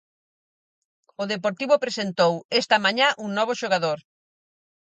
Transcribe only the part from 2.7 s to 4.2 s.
mañá un novo xogador.